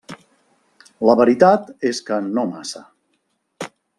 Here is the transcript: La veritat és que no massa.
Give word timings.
La 1.09 1.15
veritat 1.19 1.69
és 1.91 2.01
que 2.09 2.19
no 2.31 2.47
massa. 2.55 2.83